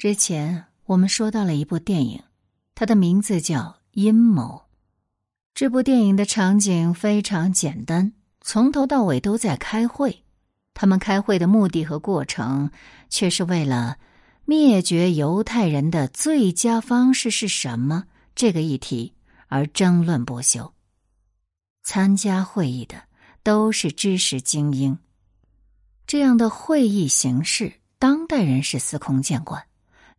[0.00, 2.22] 之前我们说到了一部电影，
[2.74, 3.58] 它的名字叫
[3.92, 4.64] 《阴谋》。
[5.52, 10.24] 这部电影的场景非常简单，从头到尾都在开会。
[10.72, 12.70] 他们开会的目的和过程，
[13.10, 13.98] 却是为了
[14.46, 19.12] 灭绝犹太人的最佳方式是什么这个议题
[19.48, 20.72] 而争论不休。
[21.82, 23.02] 参加会议的
[23.42, 24.96] 都是知识精英，
[26.06, 29.62] 这样的会议形式，当代人是司空见惯。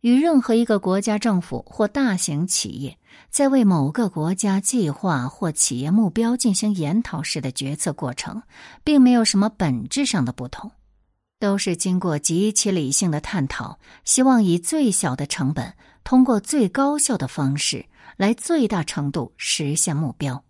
[0.02, 2.98] 与任何一个国家政府或大型企业
[3.30, 8.42] 在为某个国家计划或企业目标进行研讨时的决策过程，
[8.84, 10.70] 并没有什么本质上的不同，
[11.38, 15.72] 都是经过极其理性的探讨，希望以最小的成本，
[16.02, 20.44] 通过最高效的方式来最大程度实现目标。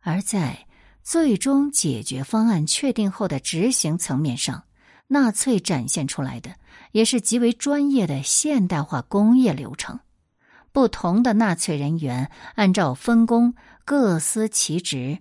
[0.00, 0.66] 而在
[1.02, 4.64] 最终解决方案确定后的执行层面上，
[5.12, 6.50] 纳粹展现出来的。
[6.92, 10.00] 也是极为专业的现代化工业流程。
[10.72, 13.54] 不同的纳粹人员按照分工
[13.86, 15.18] 各司其职：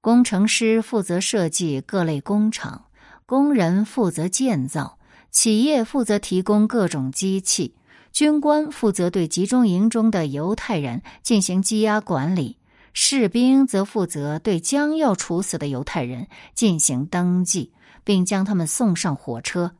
[0.00, 2.86] 工程师负责设计各类工厂，
[3.24, 4.98] 工人负责建造，
[5.30, 7.76] 企业负责提供各种机器，
[8.12, 12.58] 军官负责对集中营中的犹太人进行羁押管理，
[12.92, 17.72] 士兵则负责对将要处死的犹太人进行登记，
[18.10, 19.70] 并将他们送上火车。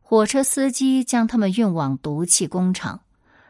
[0.00, 3.00] 火车司机将他们运往毒气工厂，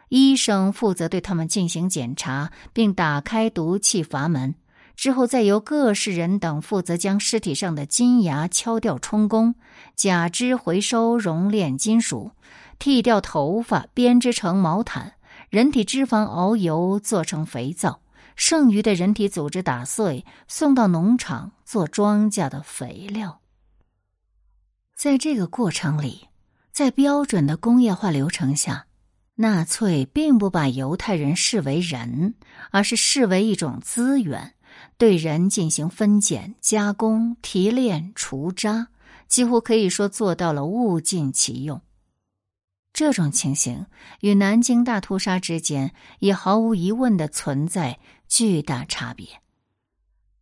[0.09, 4.55] 医生负责对他们进行检查，并打开毒气阀门。
[4.95, 9.53] 之后，再由各式人等负责将尸体上的金牙敲掉充公，
[9.95, 12.31] 假肢回收熔炼金属，
[12.79, 15.13] 剃掉头发编织成毛毯，
[15.51, 17.99] 人体脂肪熬油做成肥皂，
[18.35, 23.40] 剩余的人体组织打碎送到农场做庄稼的肥料。
[25.01, 26.27] 在这个过程里。
[26.71, 28.85] 在标准的工业化流程下，
[29.33, 32.35] 纳粹并不把犹太人视为人，
[32.69, 34.53] 而是视为一种资源，
[34.99, 38.89] 对人进行分拣、加工、提炼、除渣，
[39.27, 41.81] 几乎可以说做到了物尽其用。
[42.93, 43.87] 这种情形
[44.19, 47.97] 与南京大屠杀之间也毫无疑问的存在
[48.27, 49.27] 巨大差别。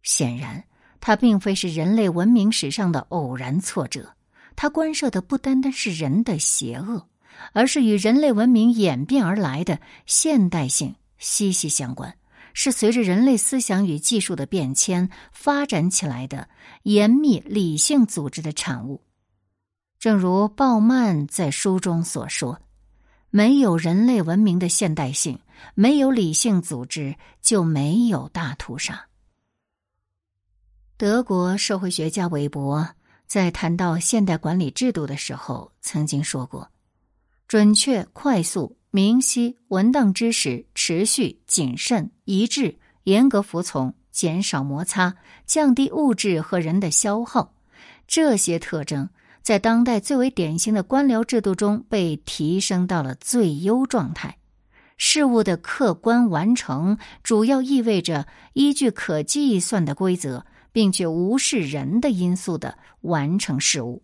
[0.03, 0.65] 显然，
[0.99, 4.17] 它并非是人类文明史上的偶然挫折。
[4.61, 7.07] 它关涉的不单单是人的邪恶，
[7.53, 12.13] 而是与人类文明演变而来的现代性息息相关，
[12.53, 16.49] 是随着人类思想与技术的变迁发展起来的
[16.83, 19.01] 严密理性组织的产物。
[19.97, 22.59] 正如鲍曼在书中所说
[23.31, 25.39] ：“没有人类文明的现代性，
[25.73, 29.07] 没有理性组织，就没有大屠杀。”
[30.99, 32.89] 德国社会学家韦伯。
[33.29, 36.71] 在谈到现代管理制度的时候，曾经说过：
[37.47, 47.53] 准确、快速、明晰、文档知识、持续、谨慎、一致、严格服从、减少摩擦、降低物质和人的消耗，
[48.07, 49.07] 这些特征
[49.43, 54.39] 在当代最为典型的官僚制度中被提升到了最优状态。
[54.97, 60.47] 事物的客观完成，主要意味着依据可计算的规则。
[60.79, 64.01] 并且无视人的因素的完成事物。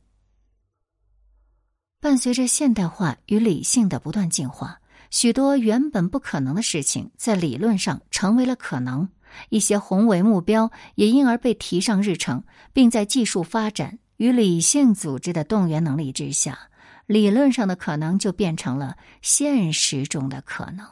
[2.01, 9.07] 伴随着现代化与理性的不断进化，许多原本不可能的事情在理论上成为了可能，
[9.47, 12.43] 一些宏伟目标也因而被提上日程，
[12.73, 16.59] 并在技术发展与理性组织的动员能力之下，
[17.05, 20.85] 理论上的可能就变成了现实中的可能。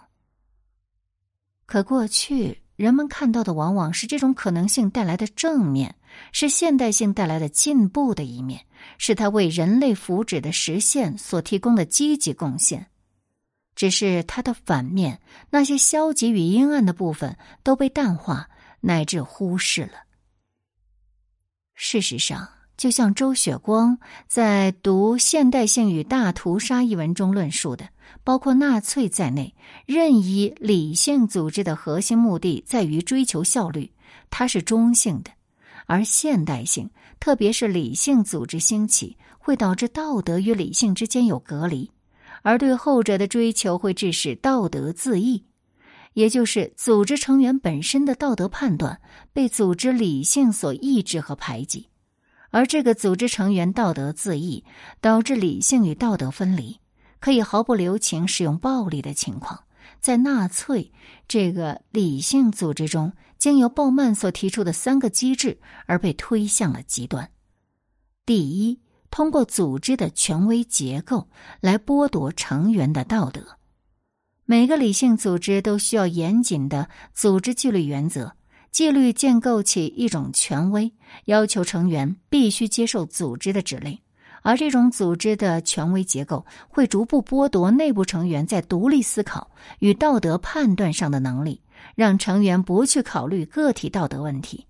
[1.66, 2.63] 可过去。
[2.76, 5.96] 人们看到的往往是这种可能性带来的正面，
[6.32, 8.66] 是现代性带来的进步的一面，
[8.98, 12.88] 是它为人类福祉的实现所提供的积极贡献。
[13.76, 18.50] 只是它的反面，那些消极与阴暗的部分都被淡化
[18.82, 20.04] 乃至忽视了。
[21.76, 22.48] 事实上，
[22.78, 23.98] 就像周雪光
[24.28, 27.90] 在读《现代性与大屠杀》一文中论述的。
[28.24, 29.54] 包括纳粹在内，
[29.86, 33.92] 任意理性组织的核心目的在于追求效率，
[34.30, 35.32] 它是中性的；
[35.88, 36.90] 而现代性，
[37.20, 41.92] 特别是理性组织兴起，会导致道德与理性之间有隔离，
[42.44, 45.44] 而对后者的追求会致使道德自缢，
[46.14, 49.02] 也就是组织成员本身的道德判断
[49.34, 51.88] 被组织理性所抑制和排挤，
[52.54, 54.64] 而这个组织成员道德自缢，
[55.02, 56.80] 导致理性与道德分离。
[57.20, 59.64] 可以毫不留情使用暴力的情况，
[60.02, 60.92] 在纳粹
[61.28, 67.32] 这个理性组织中，经由鲍曼所提出的三个机制而被推向了极端：
[68.26, 71.30] 第一，通过组织的权威结构
[71.62, 73.58] 来剥夺成员的道德。
[74.46, 78.36] 每个理性组织都需要严谨的组织纪律原则，
[78.74, 80.92] 纪律建构起一种权威，
[81.26, 84.00] 要求成员必须接受组织的指令。
[84.42, 91.62] 而这种组织的权威结构会逐步剥夺内部成员在独立思考与道德判断上的能力，
[91.96, 94.66] 让成员不去考虑个体道德问题。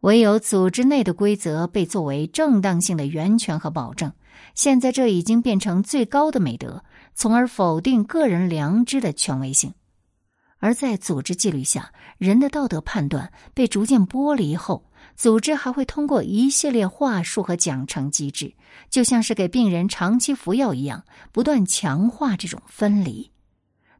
[0.00, 4.10] 唯有组织内的规则被作为正当性的源泉和保证。
[4.54, 6.82] 现在这已经变成最高的美德，
[7.14, 9.74] 从而否定个人良知的权威性。
[10.64, 14.82] 而在组织纪律下，人的道德判断被逐渐剥离后，
[15.14, 18.54] 组织还会通过一系列话术和奖惩机制，
[18.88, 23.30] 就像是给病人长期服药一样，不断强化这种分离。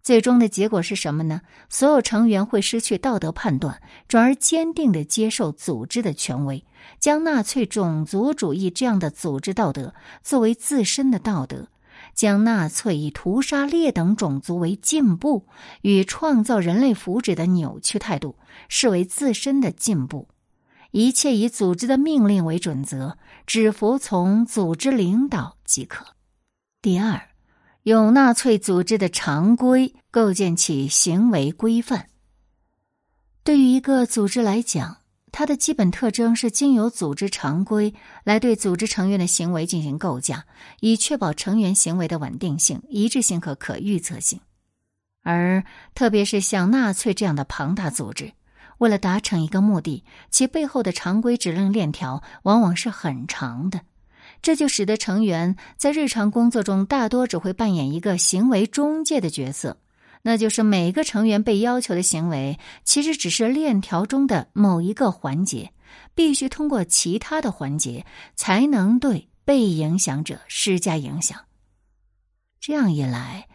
[0.03, 1.43] 最终的结果是什么呢？
[1.69, 6.65] 所有成员会失去道德判断，转而坚定的接受组织的权威，
[6.99, 11.69] 将纳粹种族主义这样的组织道德作为自身的道德，
[12.15, 15.47] 将纳粹以屠杀劣等种族为进步
[15.83, 18.37] 与创造人类福祉的扭曲态度
[18.69, 20.29] 视为自身的进步，
[20.93, 26.15] 一切以组织的命令为准则，只服从组织领导即可。
[26.81, 27.29] 第二。
[27.85, 32.09] 用纳粹组织的常规构建起行为规范。
[33.43, 35.03] 对于一个组织来讲，
[35.37, 37.93] 它的基本特征是经由组织常规
[38.23, 40.45] 来对组织成员的行为进行构架，
[40.79, 44.39] 以确保成员行为的稳定性、一致性和可预测性。
[45.25, 48.31] 而特别是像纳粹这样的庞大组织，
[48.79, 53.81] 为了达成一个目的，其背后的常规指令链条往往是很长的。
[54.41, 59.79] 这就使得成员在日常工作中大多只会扮演一个行为中介的角色，
[60.27, 65.71] 那就是每个成员被要求的行为其实只是链条中的某一个环节，
[66.15, 71.39] 必须通过其他的环节才能对被影响者施加影响。
[72.59, 73.47] 这样一来，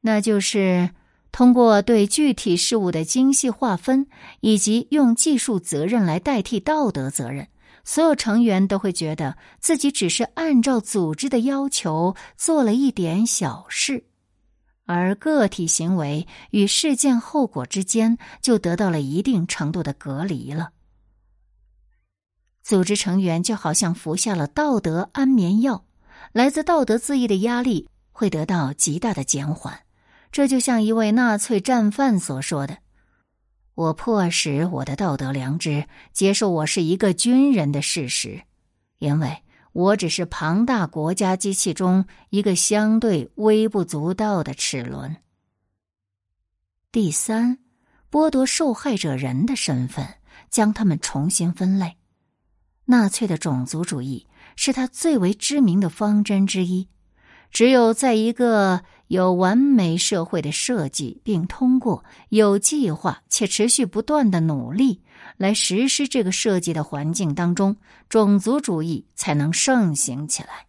[0.00, 0.90] 那就是
[1.30, 4.08] 通过对具体事物的精细划分，
[4.40, 7.46] 以及用技术责任来代替道德责任。
[7.84, 14.02] 所有成员都会觉得自己只是按照组织的要求做了一点小事，
[14.86, 20.70] 而个体行为与事件后果之间就得到了一定程度的隔离了。
[22.62, 25.84] 组织成员就好像服下了道德安眠药，
[26.32, 29.80] 来自道德自义的压力会得到极大的减缓。
[30.32, 32.78] 这就像一位纳粹战犯所说的。
[33.74, 38.42] 我迫使我的道德良知接受我是一个军人的事实，
[38.98, 39.42] 因为
[39.76, 45.14] 我只是庞大国家机器中一个相对微不足道的齿轮。
[46.90, 47.58] 第三，
[48.10, 50.14] 剥夺受害者人的身份，
[50.48, 51.98] 将他们重新分类。
[52.86, 54.26] 纳粹的种族主义
[54.56, 56.88] 是他最为知名的方针之一。
[57.50, 65.02] 只有在一个有完美社会的设计，并通过有计划且持续不断的努力
[65.36, 67.76] 来实施这个设计的环境当中，
[68.08, 70.66] 种族主义才能盛行起来。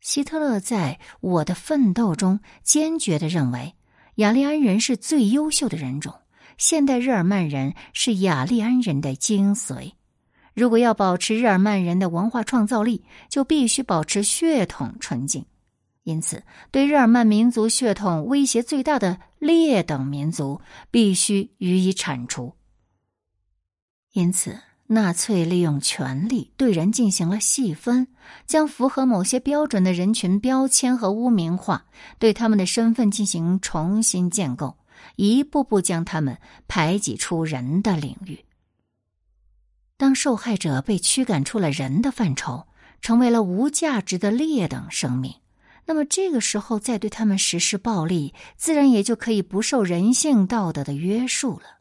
[0.00, 3.74] 希特勒在我的奋斗中坚决的认为，
[4.16, 6.14] 雅利安人是最优秀的人种，
[6.56, 9.92] 现代日耳曼人是雅利安人的精髓。
[10.54, 15.44] 如果要保持日耳曼人的文化创造力，就必须保持血统纯净。
[16.08, 22.54] 因此，对日耳曼民族血统威胁最大的劣等民族必须予以铲除。
[24.14, 28.08] 因此，纳粹利用权力对人进行了细分，
[28.46, 31.84] 将符合某些标准的人群标签和污名化，
[32.18, 34.78] 对他们的身份进行重新建构，
[35.16, 38.46] 一步步将他们排挤出人的领域。
[39.98, 42.66] 当受害者被驱赶出了人的范畴，
[43.02, 45.34] 成为了无价值的劣等生命。
[45.88, 51.78] 那么这个时候再对他们实施暴力，自然也就可以不受人性道德的约束了。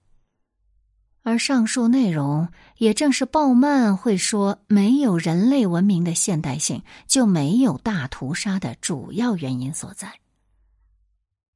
[1.24, 2.48] 而上述内容
[2.78, 10.22] 也正是鲍曼会说没有人类文明的现代性就没有大屠杀的主要原因所在。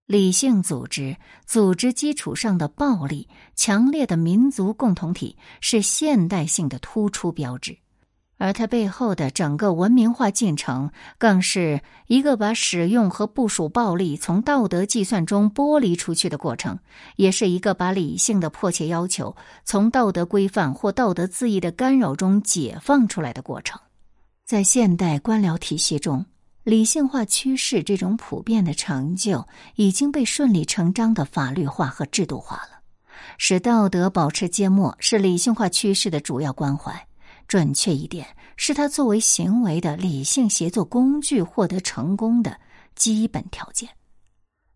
[0.06, 1.16] 理性组织
[1.46, 7.78] 组织基础上的暴力，强烈的民族共同体是现代性的突出标志。
[8.42, 16.80] 而它背后的整个文明化进程，更是一个把使用和部署暴力从道德计算中剥离出去的过程，
[17.18, 23.80] 也是一个把理性的迫切要求从道德规范或道德恣意的干扰中解放出来的过程。
[24.44, 26.26] 在现代官僚体系中，
[26.64, 32.80] 理性化趋势这种普遍的成就已经被顺理成章的法律化和制度化了，
[33.38, 37.06] 使道德保持缄默是理性化趋势的主要关怀。
[37.48, 42.60] 准确一点，是他作为行为的理性协作工具获得成功的
[42.96, 43.90] 基本条件。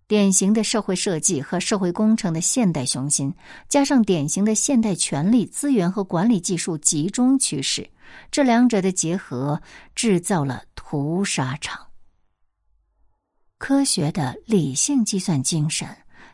[0.07, 3.33] 典型的社会设计和社会工程的现代雄心，
[3.67, 7.89] 加上典型的现代权力资源和管理技术集中趋势，
[8.29, 9.59] 这两者的结合
[9.95, 11.87] 制造了屠杀场。
[13.57, 15.87] 科学的理性计算精神、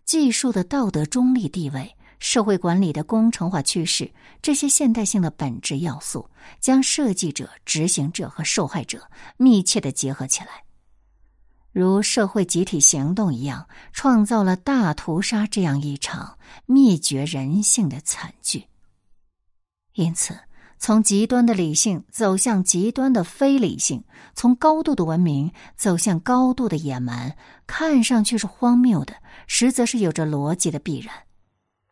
[0.03, 4.09] 技术的道德中立地位、社会管理的工程化趋势，
[4.43, 10.63] 这些现代性的本质要素，将设计者、执行者和受害者密切的结合起来。
[11.71, 16.37] 如社会集体行动一样，创造了大屠杀这样一场
[16.67, 18.67] 灭绝人性的惨剧。
[19.95, 20.37] 因此，
[20.77, 24.03] 从极端的理性走向极端的非理性，
[24.35, 27.35] 从高度的文明走向高度的野蛮，
[27.65, 29.15] 看上去是荒谬的，
[29.47, 31.11] 实则是有着逻辑的必然。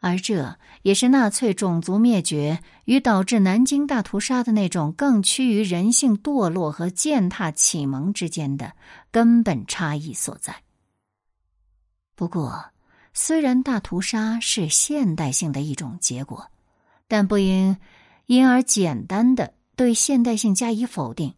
[0.01, 8.73] 而这也是纳粹种族灭绝与导致南京大屠杀的那种更趋于人性堕落和践踏启蒙之间的
[9.11, 10.63] 根本差异所在。
[12.15, 12.71] 不过，
[13.13, 16.49] 虽然大屠杀是现代性的一种结果，
[17.07, 17.77] 但不应
[18.25, 21.35] 因而简单的对现代性加以否定，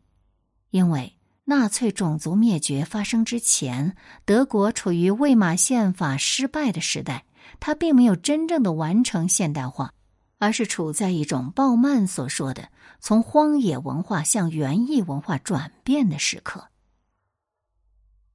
[0.70, 7.25] 因为纳粹种族灭绝发生之前，德国处于魏玛宪法失败的时代。
[7.62, 9.94] 他并没有真正的完成现代化，
[10.39, 16.68] 而是处在一种鲍曼所说的从荒野文化向园艺文化转变的时刻。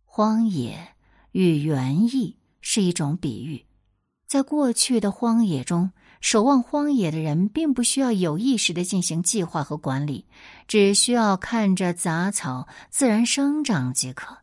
[0.05, 0.95] 荒野
[1.33, 3.67] 与园艺是一种比喻，
[4.29, 5.91] 在过去的荒野中，
[6.21, 10.25] 守望荒野的人并不需要有意识的进行计划和管理，
[10.69, 14.39] 只需要看着杂草自然生长即可。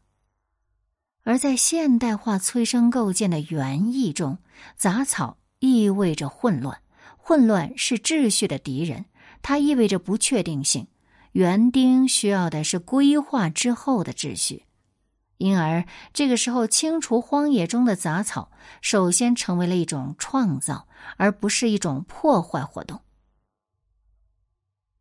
[1.23, 4.39] 而在现代化催生构建的园艺中，
[4.75, 6.81] 杂草意味着混乱，
[7.17, 9.05] 混乱是秩序的敌人，
[9.41, 10.87] 它意味着不确定性。
[11.31, 14.65] 园丁需要的是规划之后的秩序，
[15.37, 18.51] 因而这个时候清除荒野中的杂草，
[18.81, 20.87] 首先成为了一种创造，
[21.17, 22.99] 而不是一种破坏活动。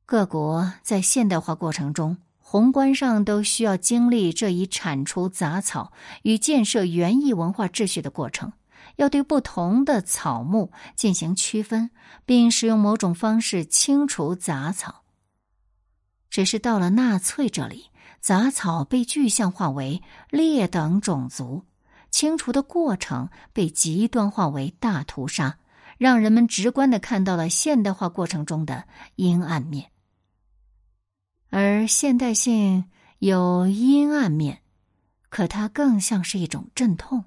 [0.07, 2.17] 各国在现代化过程中。
[2.52, 5.90] 宏观上都需要经历这一铲除杂草
[6.21, 8.52] 与建设园艺文化秩序的过程，
[8.97, 11.88] 要对不同的草木进行区分，
[12.26, 15.02] 并使用某种方式清除杂草。
[16.28, 17.87] 只是到了纳粹这里，
[18.21, 21.64] 杂草被具象化为劣等种族，
[22.11, 25.56] 清除的过程被极端化为大屠杀，
[25.97, 28.85] 让人们直观的看到了现代化过程中的
[29.16, 29.88] 阴暗面。
[31.54, 32.87] 而现代性
[33.18, 34.62] 有阴暗面，
[35.28, 37.25] 可它更像是一种阵痛。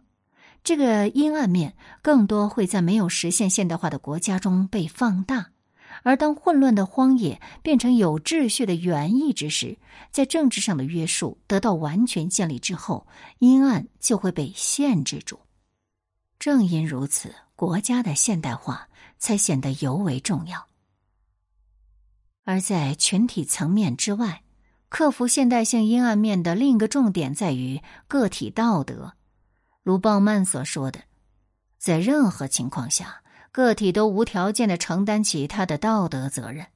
[0.64, 5.52] 这个阴暗面更多会在没有实现现代化的国家中被放大，
[6.02, 9.78] 而当混乱的荒野变成有秩序的园艺之时，
[10.10, 13.06] 在政治上的约束得到完全建立之后，
[13.38, 15.40] 阴暗就会被限制住。
[16.40, 18.90] 正因如此，国家的现代化
[19.20, 20.66] 才显得尤为重要。
[22.46, 24.44] 而在群体层面之外，
[24.88, 29.14] 克服现代性阴暗面的另一个重点在于个体道德。
[29.82, 31.02] 如鲍曼所说的，
[31.80, 36.68] 在任何情况下，个体都无条件的承担起他的道德责任。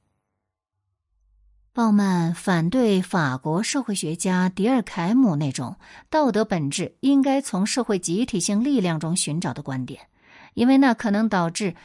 [1.72, 5.76] 鲍曼反对法国社会学家迪尔凯姆那种
[6.10, 10.08] 道德本质应该从社会集体性力量中寻找的观点，
[10.54, 11.76] 因为那可能导致。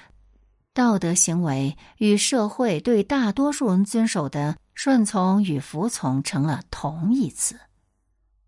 [0.75, 7.57] 道德行为与社会对大多数人遵守的顺从与服从成了同义词。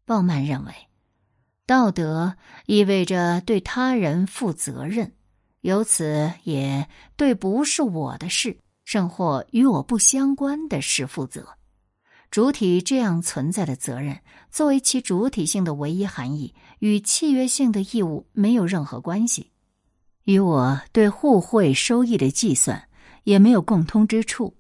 [0.03, 0.73] 鲍曼认为，
[1.65, 5.13] 道德意味着对他人负责任，
[5.61, 11.47] 由此也对不是我的事，甚或与我不相关的事负责。
[12.29, 14.19] 主体这样存在的责任，
[14.51, 19.53] 作为其主体性的唯一含义，与契约性的义务没有任何关系。
[20.27, 22.89] 与我对互惠收益的计算
[23.23, 24.53] 也没有共通之处，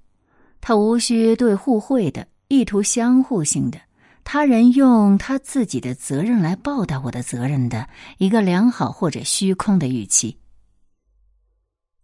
[0.61, 3.77] 他无需对互惠的意图相互性的
[4.23, 10.37] 他人用他自己的责任来报答我的责任的一个良好或者虚空的预期。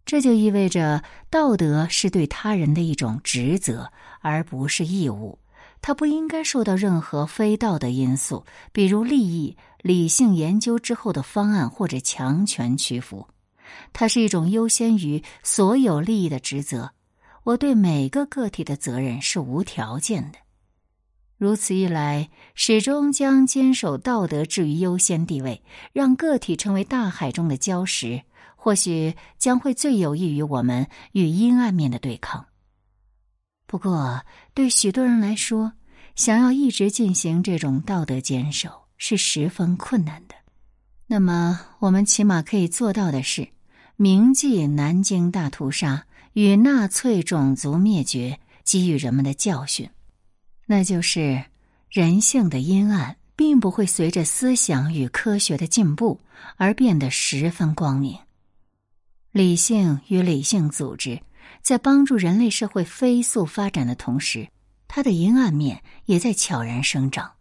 [0.04, 3.90] 这就意味着道德是对他人的一种职责，
[4.20, 5.38] 而不是义务。
[5.80, 13.26] 它不应该受到任何非道德因素，比如利益、理性研究之后的方案或者强权屈服。
[13.92, 16.92] 它是一种优先于所有利益的职责。
[17.44, 20.38] 我对每个个体的责任是无条件的。
[21.36, 28.22] 如此一来，始终将坚守道德置于优先地位，让个体成为大海中的礁石，
[28.56, 32.46] 或许将会最有益于我们与阴暗面的对抗。
[33.66, 35.72] 不过，对许多人来说，
[36.14, 40.34] 想要一直进行这种道德坚守是十分困难的。
[41.06, 43.48] 那么，我们起码可以做到的是，
[43.96, 49.88] 铭记南京大屠杀与纳粹种族灭绝给予人们的教训，
[50.66, 51.44] 那就是
[51.90, 56.20] 人性的阴暗并不会随着思想与科学的进步
[56.56, 58.18] 而变得十分光明。
[59.32, 61.20] 理性与理性组织。
[61.60, 64.48] 在帮助人类社会飞速发展的同时，
[64.86, 67.32] 它的阴暗面也在悄然生长。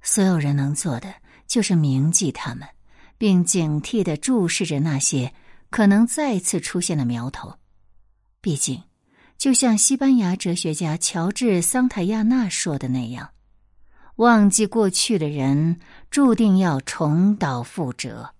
[0.00, 1.12] 所有人能做的
[1.46, 2.66] 就是铭记他们，
[3.22, 5.32] 并警惕地注视着那些
[5.70, 7.54] 可能再次出现的苗头。
[8.40, 8.82] 毕竟，
[9.38, 13.30] 就像西班牙哲学家乔治·桑塔亚纳说的那样
[14.18, 15.78] ：“忘记过去的人，
[16.10, 18.34] 注定要重蹈覆辙。”